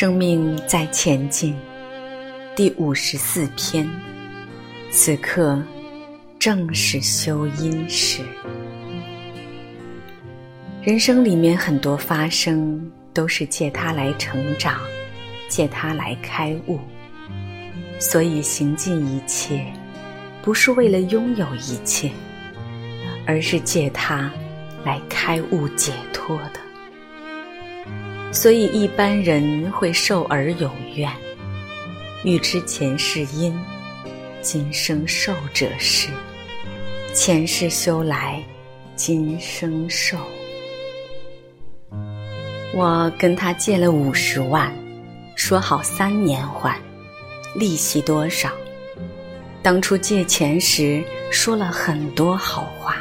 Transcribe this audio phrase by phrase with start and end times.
[0.00, 1.56] 生命在前进，
[2.54, 3.84] 第五十四篇。
[4.92, 5.60] 此刻
[6.38, 8.22] 正是修因时。
[10.84, 12.80] 人生里面很多发生，
[13.12, 14.80] 都是借它来成长，
[15.48, 16.78] 借它来开悟。
[17.98, 19.66] 所以行尽一切，
[20.42, 22.08] 不是为了拥有一切，
[23.26, 24.30] 而是借它
[24.84, 26.67] 来开悟解脱的。
[28.30, 31.10] 所以一般人会受而有怨，
[32.24, 33.58] 欲知前世因，
[34.42, 36.10] 今生受者是；
[37.14, 38.42] 前世修来，
[38.94, 40.16] 今生受。
[42.74, 44.72] 我跟他借了五十万，
[45.34, 46.78] 说好三年还。
[47.54, 48.52] 利息多少？
[49.62, 52.96] 当初借钱时说了很多好话。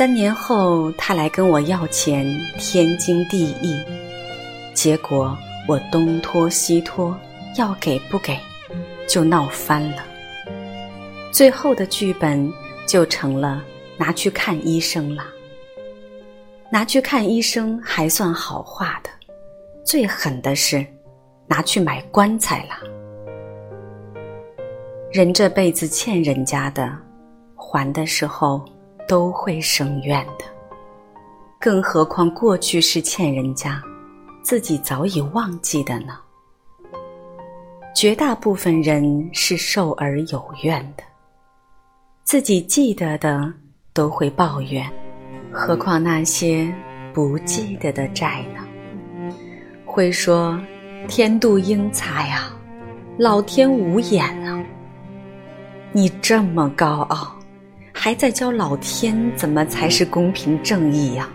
[0.00, 3.84] 三年后他来跟我要钱，天经地义。
[4.72, 5.36] 结果
[5.68, 7.14] 我东拖西拖，
[7.58, 8.34] 要给不给，
[9.06, 10.02] 就闹翻了。
[11.30, 12.50] 最后的剧本
[12.86, 13.62] 就成了
[13.98, 15.22] 拿去看医生了。
[16.70, 19.10] 拿去看医生还算好话的，
[19.84, 20.82] 最狠的是
[21.46, 22.88] 拿去买棺材了。
[25.12, 26.90] 人这辈子欠人家的，
[27.54, 28.64] 还的时候
[29.10, 30.44] 都会生怨的。
[31.58, 33.82] 更何况过去是欠人家，
[34.40, 36.16] 自己早已忘记的呢。
[37.92, 41.02] 绝大部分人是受而有怨的，
[42.22, 43.52] 自己记得的
[43.92, 44.88] 都会抱怨，
[45.50, 46.72] 何况那些
[47.12, 49.34] 不记得的债呢？
[49.84, 50.56] 会说
[51.08, 52.56] 天妒英才啊，
[53.18, 54.64] 老天无眼啊。
[55.90, 57.34] 你这么高傲，
[58.02, 61.28] 还在教老天怎么才是公平正义呀？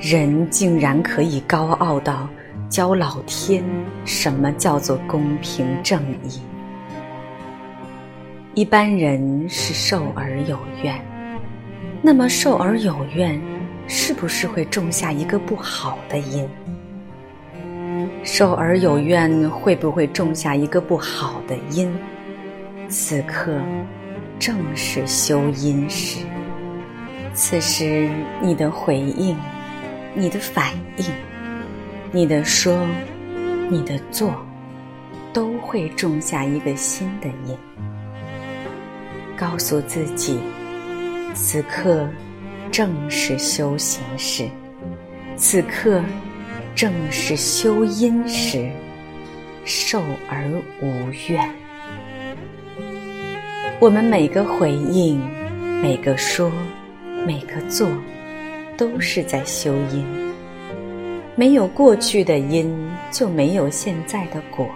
[0.00, 2.26] 人竟然可以高傲到
[2.70, 3.62] 教老天
[4.06, 6.40] 什么叫做公平正义？
[8.54, 10.98] 一般人是受而有怨，
[12.00, 13.38] 那么受而有怨，
[13.86, 16.48] 是不是会种下一个不好的因？
[18.24, 21.94] 受而有怨，会不会种下一个不好的因？
[22.88, 23.52] 此刻
[24.38, 26.24] 正是修因时，
[27.34, 28.08] 此时
[28.42, 29.36] 你的回应、
[30.14, 31.04] 你的反应、
[32.12, 32.86] 你的说、
[33.68, 34.34] 你的做，
[35.32, 37.56] 都会种下一个新的因。
[39.36, 40.38] 告诉自己，
[41.34, 42.08] 此刻
[42.70, 44.48] 正是修行时，
[45.36, 46.02] 此刻
[46.74, 48.70] 正是修因时，
[49.64, 51.50] 受而无怨。
[53.78, 55.20] 我们每个回应，
[55.82, 56.50] 每个说，
[57.26, 57.86] 每个做，
[58.74, 60.02] 都是在修因。
[61.36, 62.74] 没有过去的因，
[63.12, 64.66] 就没有现在的果；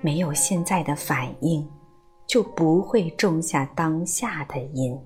[0.00, 1.68] 没有现在的反应，
[2.26, 4.98] 就不会种下当下的因。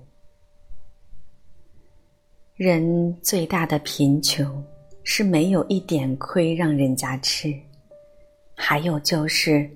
[2.55, 4.63] 人最大的贫穷，
[5.03, 7.53] 是没有一点亏让人家吃，
[8.55, 9.69] 还有就是。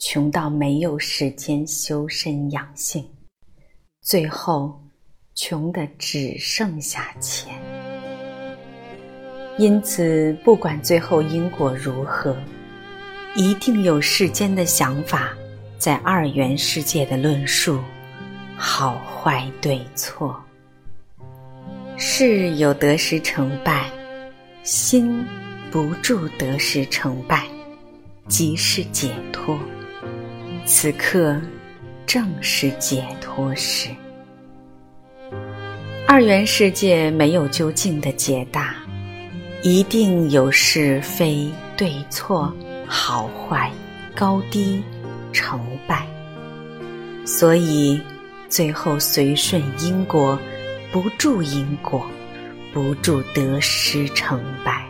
[0.00, 3.06] 穷到没有时间修身养性，
[4.00, 4.74] 最后
[5.34, 7.54] 穷的只剩下钱。
[9.58, 12.34] 因此，不管最后因果如何，
[13.36, 15.34] 一定有世间的想法，
[15.76, 17.78] 在二元世界的论述，
[18.56, 20.34] 好坏对错。
[21.98, 23.90] 事有得失成败，
[24.62, 25.22] 心
[25.70, 27.46] 不住得失成败，
[28.28, 29.60] 即是解脱。
[30.72, 31.36] 此刻
[32.06, 33.88] 正是解脱时。
[36.06, 38.76] 二元世界没有究竟的解答，
[39.64, 42.54] 一定有是非对错、
[42.86, 43.68] 好坏、
[44.14, 44.80] 高低、
[45.32, 46.06] 成败。
[47.26, 48.00] 所以
[48.48, 50.38] 最后随顺因果，
[50.92, 52.06] 不住因果，
[52.72, 54.86] 不住得失成败。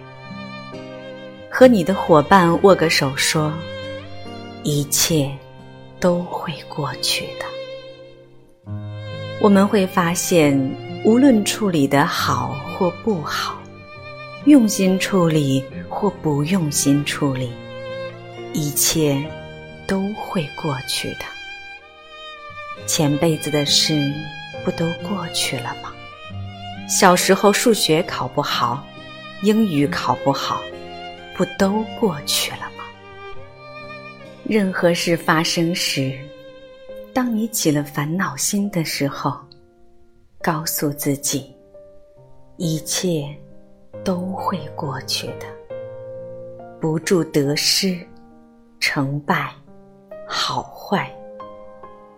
[1.50, 3.50] 和你的伙伴握个手，说
[4.62, 5.34] 一切。
[6.00, 8.72] 都会过去的。
[9.40, 10.58] 我们会发现，
[11.04, 13.60] 无论处理的好或不好，
[14.46, 17.52] 用心处理或不用心处理，
[18.52, 19.22] 一切
[19.86, 21.24] 都会过去的。
[22.86, 24.10] 前辈子的事
[24.64, 25.92] 不都过去了吗？
[26.88, 28.84] 小时候数学考不好，
[29.42, 30.60] 英语考不好，
[31.36, 32.69] 不都过去了？
[34.50, 36.18] 任何事发生时，
[37.14, 39.32] 当你起了烦恼心的时候，
[40.42, 41.54] 告诉自己，
[42.56, 43.32] 一切
[44.02, 45.46] 都会过去的。
[46.80, 47.96] 不住得失、
[48.80, 49.54] 成败、
[50.26, 51.08] 好坏，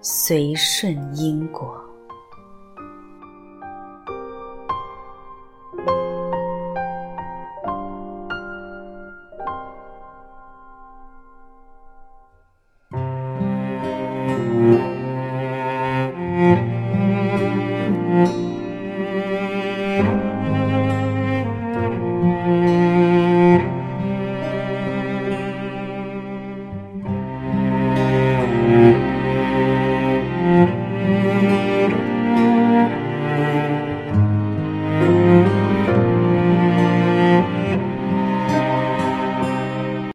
[0.00, 1.81] 随顺因果。